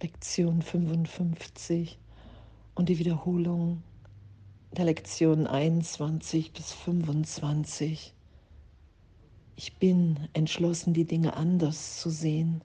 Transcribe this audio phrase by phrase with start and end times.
[0.00, 1.98] Lektion 55
[2.76, 3.82] und die Wiederholung
[4.70, 8.14] der Lektionen 21 bis 25.
[9.56, 12.62] Ich bin entschlossen, die Dinge anders zu sehen.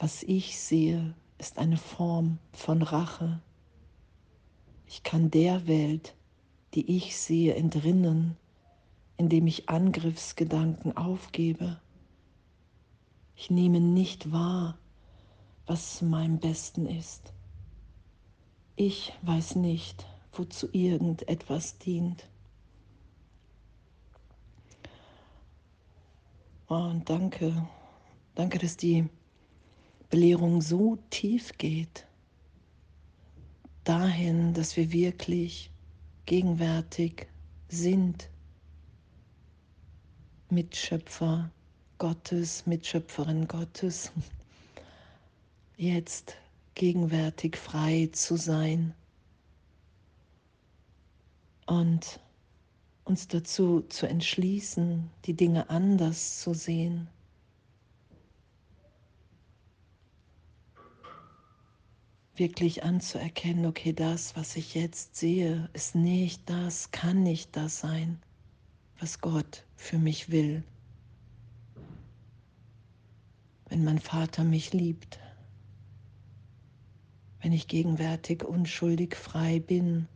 [0.00, 3.40] Was ich sehe, ist eine Form von Rache.
[4.88, 6.16] Ich kann der Welt,
[6.74, 8.36] die ich sehe, entrinnen,
[9.18, 11.80] indem ich Angriffsgedanken aufgebe.
[13.36, 14.76] Ich nehme nicht wahr,
[15.66, 17.32] was meinem Besten ist.
[18.76, 22.28] Ich weiß nicht, wozu irgendetwas dient.
[26.66, 27.68] Und danke,
[28.34, 29.08] danke, dass die
[30.08, 32.06] Belehrung so tief geht,
[33.84, 35.70] dahin, dass wir wirklich
[36.26, 37.28] gegenwärtig
[37.68, 38.30] sind,
[40.50, 41.50] Mitschöpfer
[41.98, 44.12] Gottes, Mitschöpferin Gottes,
[45.82, 46.36] jetzt
[46.74, 48.94] gegenwärtig frei zu sein
[51.66, 52.20] und
[53.04, 57.08] uns dazu zu entschließen, die Dinge anders zu sehen.
[62.36, 68.22] Wirklich anzuerkennen, okay, das, was ich jetzt sehe, ist nicht das, kann nicht das sein,
[69.00, 70.62] was Gott für mich will.
[73.68, 75.18] Wenn mein Vater mich liebt,
[77.42, 80.08] wenn ich gegenwärtig unschuldig frei bin,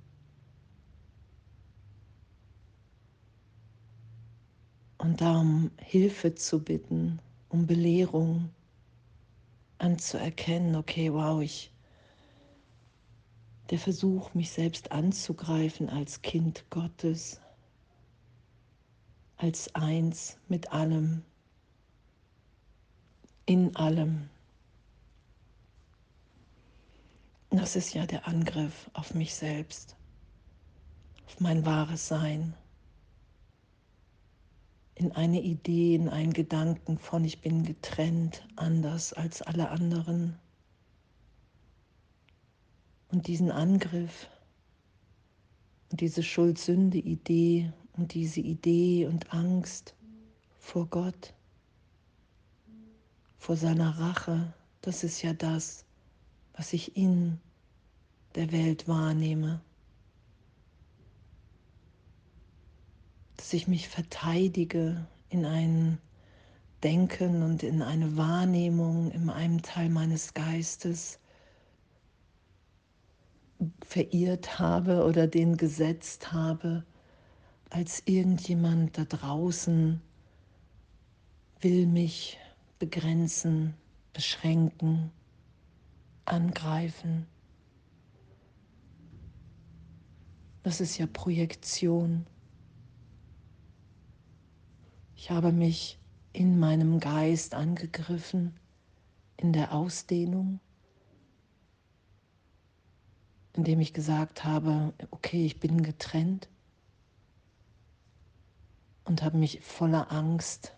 [4.98, 8.50] und darum Hilfe zu bitten, um Belehrung
[9.78, 11.70] anzuerkennen, okay, wow, ich,
[13.70, 17.40] der Versuch, mich selbst anzugreifen als Kind Gottes,
[19.36, 21.22] als eins mit allem,
[23.44, 24.28] in allem.
[27.56, 29.96] Das ist ja der Angriff auf mich selbst,
[31.26, 32.54] auf mein wahres Sein
[34.94, 40.38] in eine Idee, in einen Gedanken von ich bin getrennt, anders als alle anderen.
[43.08, 44.28] Und diesen Angriff
[45.90, 49.94] und diese Schuld-Sünde-Idee und diese Idee und Angst
[50.58, 51.32] vor Gott,
[53.38, 55.86] vor seiner Rache, das ist ja das,
[56.52, 57.40] was ich in
[58.36, 59.60] der Welt wahrnehme.
[63.46, 65.98] dass ich mich verteidige in ein
[66.82, 71.20] Denken und in eine Wahrnehmung in einem Teil meines Geistes
[73.84, 76.84] verirrt habe oder den gesetzt habe,
[77.70, 80.00] als irgendjemand da draußen
[81.60, 82.38] will mich
[82.80, 83.74] begrenzen,
[84.12, 85.12] beschränken,
[86.24, 87.28] angreifen.
[90.66, 92.26] Das ist ja Projektion.
[95.14, 96.00] Ich habe mich
[96.32, 98.58] in meinem Geist angegriffen,
[99.36, 100.58] in der Ausdehnung,
[103.52, 106.48] indem ich gesagt habe, okay, ich bin getrennt
[109.04, 110.74] und habe mich voller Angst,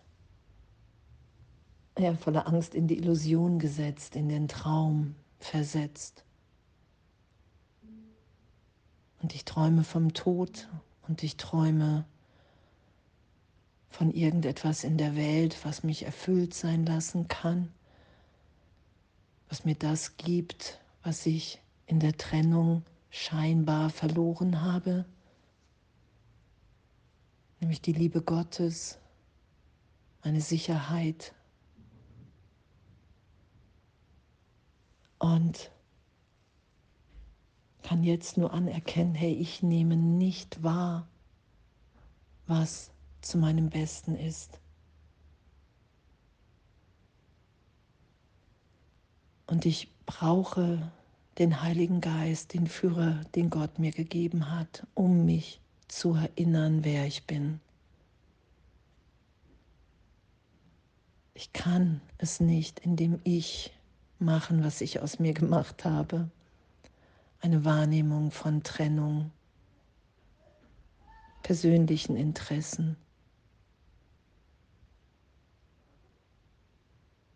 [1.97, 6.25] ja, voller Angst in die Illusion gesetzt, in den Traum versetzt.
[9.21, 10.69] Und ich träume vom Tod
[11.07, 12.05] und ich träume
[13.89, 17.71] von irgendetwas in der Welt, was mich erfüllt sein lassen kann,
[19.49, 25.05] was mir das gibt, was ich in der Trennung scheinbar verloren habe,
[27.59, 28.99] nämlich die Liebe Gottes,
[30.23, 31.33] meine Sicherheit.
[35.17, 35.71] Und
[37.89, 41.07] kann jetzt nur anerkennen, hey, ich nehme nicht wahr,
[42.45, 42.91] was
[43.21, 44.59] zu meinem Besten ist.
[49.47, 50.91] Und ich brauche
[51.39, 57.07] den Heiligen Geist, den Führer, den Gott mir gegeben hat, um mich zu erinnern, wer
[57.07, 57.59] ich bin.
[61.33, 63.73] Ich kann es nicht, indem ich
[64.19, 66.29] machen, was ich aus mir gemacht habe.
[67.41, 69.31] Eine Wahrnehmung von Trennung,
[71.41, 72.97] persönlichen Interessen.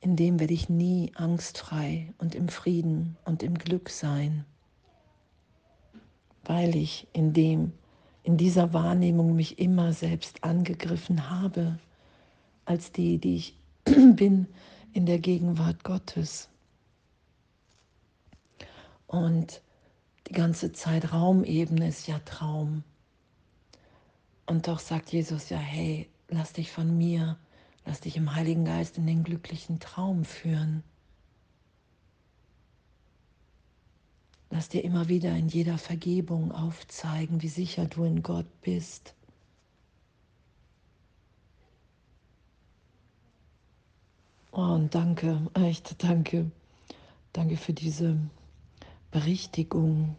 [0.03, 4.43] in dem werde ich nie angstfrei und im Frieden und im Glück sein,
[6.43, 7.71] weil ich in dem,
[8.23, 11.79] in dieser Wahrnehmung mich immer selbst angegriffen habe,
[12.65, 14.45] als die, die ich bin
[14.91, 16.49] in der Gegenwart Gottes.
[19.07, 19.62] Und
[20.33, 22.83] die ganze Zeit Raumebene ist ja Traum.
[24.47, 27.37] Und doch sagt Jesus ja, hey, lass dich von mir,
[27.85, 30.83] lass dich im Heiligen Geist in den glücklichen Traum führen.
[34.49, 39.13] Lass dir immer wieder in jeder Vergebung aufzeigen, wie sicher du in Gott bist.
[44.51, 46.49] Oh, und danke, echt danke.
[47.33, 48.17] Danke für diese
[49.11, 50.15] Berichtigung,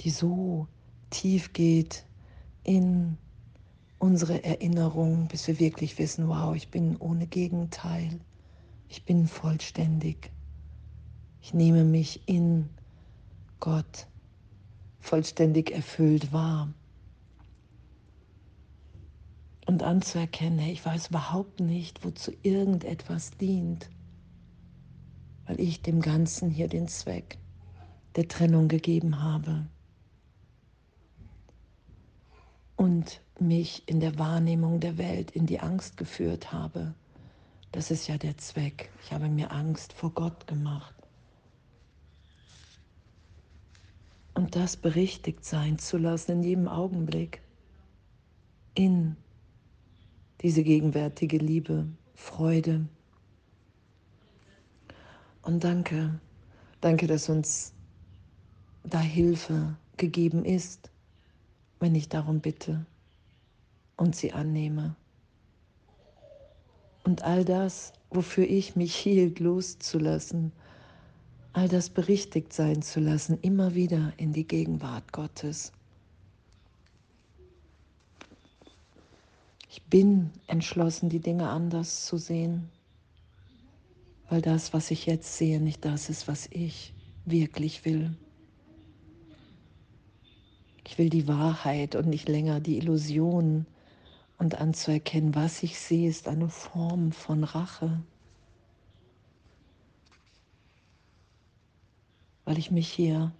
[0.00, 0.66] die so
[1.10, 2.04] tief geht
[2.64, 3.16] in
[3.98, 8.20] unsere Erinnerung, bis wir wirklich wissen, wow, ich bin ohne Gegenteil,
[8.88, 10.30] ich bin vollständig.
[11.42, 12.68] Ich nehme mich in
[13.60, 14.06] Gott
[15.00, 16.72] vollständig erfüllt wahr.
[19.66, 23.88] Und anzuerkennen, ich weiß überhaupt nicht, wozu irgendetwas dient,
[25.46, 27.38] weil ich dem Ganzen hier den Zweck
[28.16, 29.66] der Trennung gegeben habe.
[32.80, 36.94] Und mich in der Wahrnehmung der Welt in die Angst geführt habe.
[37.72, 38.90] Das ist ja der Zweck.
[39.04, 40.94] Ich habe mir Angst vor Gott gemacht.
[44.32, 47.42] Und das berichtigt sein zu lassen in jedem Augenblick.
[48.72, 49.14] In
[50.40, 52.88] diese gegenwärtige Liebe, Freude.
[55.42, 56.18] Und danke,
[56.80, 57.74] danke, dass uns
[58.84, 60.89] da Hilfe gegeben ist,
[61.80, 62.86] wenn ich darum bitte
[63.96, 64.94] und sie annehme.
[67.02, 70.52] Und all das, wofür ich mich hielt, loszulassen,
[71.52, 75.72] all das berichtigt sein zu lassen, immer wieder in die Gegenwart Gottes.
[79.68, 82.68] Ich bin entschlossen, die Dinge anders zu sehen,
[84.28, 86.92] weil das, was ich jetzt sehe, nicht das ist, was ich
[87.24, 88.14] wirklich will.
[90.90, 93.64] Ich will die Wahrheit und nicht länger die Illusion
[94.38, 98.02] und anzuerkennen, was ich sehe, ist eine Form von Rache.
[102.44, 103.30] Weil ich mich hier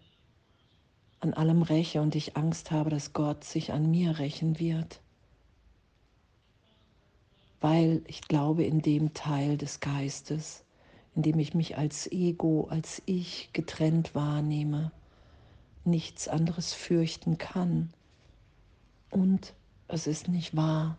[1.18, 5.00] an allem räche und ich Angst habe, dass Gott sich an mir rächen wird.
[7.60, 10.62] Weil ich glaube in dem Teil des Geistes,
[11.16, 14.92] in dem ich mich als Ego, als Ich getrennt wahrnehme,
[15.84, 17.92] nichts anderes fürchten kann
[19.10, 19.54] und
[19.88, 20.96] es ist nicht wahr.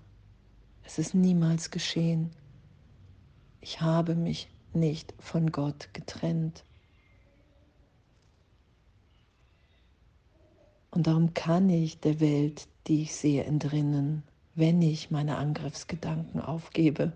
[0.83, 2.31] Es ist niemals geschehen.
[3.61, 6.65] Ich habe mich nicht von Gott getrennt.
[10.89, 14.23] Und darum kann ich der Welt, die ich sehe, entrinnen,
[14.55, 17.13] wenn ich meine Angriffsgedanken aufgebe,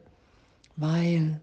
[0.78, 1.42] weil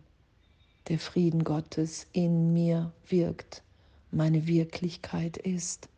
[0.89, 3.63] der Frieden Gottes in mir wirkt,
[4.11, 5.89] meine Wirklichkeit ist.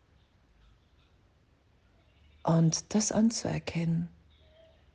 [2.44, 4.08] Und das anzuerkennen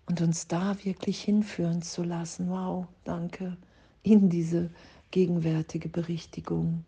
[0.06, 2.50] und uns da wirklich hinführen zu lassen.
[2.50, 3.57] Wow, danke,
[4.04, 4.69] in diese
[5.12, 6.86] gegenwärtige Berichtigung.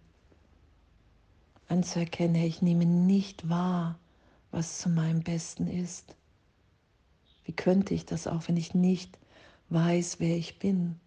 [1.68, 3.98] Anzuerkennen, hey, ich nehme nicht wahr,
[4.52, 6.16] was zu meinem Besten ist.
[7.46, 9.18] Wie könnte ich das auch, wenn ich nicht
[9.70, 11.00] weiß, wer ich bin?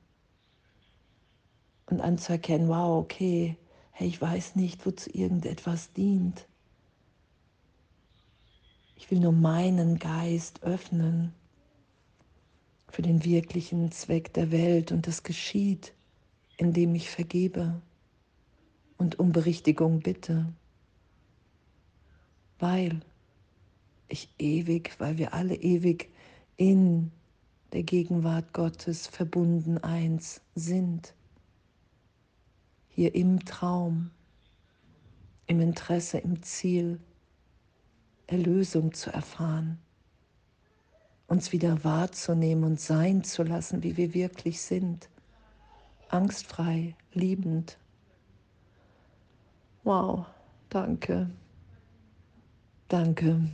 [1.87, 3.57] Und anzuerkennen, wow, okay,
[3.93, 6.49] hey, ich weiß nicht, wozu irgendetwas dient.
[9.05, 11.35] Ich will nur meinen Geist öffnen
[12.89, 14.93] für den wirklichen Zweck der Welt.
[14.93, 15.93] Und das geschieht,
[16.57, 17.83] indem ich vergebe
[18.97, 20.51] und um Berichtigung bitte,
[22.59, 23.01] weil
[24.09, 26.11] ich ewig, weil wir alle ewig
[26.57, 27.13] in
[27.75, 31.13] der Gegenwart Gottes verbunden eins sind,
[32.89, 34.13] hier im Traum,
[35.47, 36.99] im Interesse, im Ziel,
[38.27, 39.79] Erlösung zu erfahren
[41.27, 45.09] uns wieder wahrzunehmen und sein zu lassen, wie wir wirklich sind.
[46.09, 47.79] Angstfrei, liebend.
[49.85, 50.27] Wow,
[50.69, 51.31] danke.
[52.89, 53.51] Danke.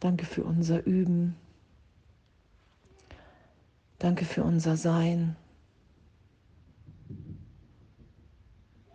[0.00, 1.36] Danke für unser Üben.
[3.98, 5.36] Danke für unser Sein.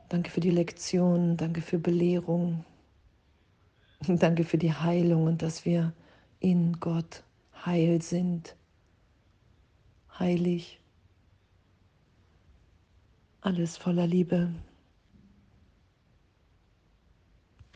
[0.07, 1.35] Danke für die Lektion.
[1.35, 2.63] Danke für Belehrung.
[4.07, 5.93] Danke für die Heilung und dass wir
[6.39, 7.23] in Gott
[7.65, 8.55] heil sind,
[10.19, 10.79] heilig,
[13.41, 14.49] alles voller Liebe.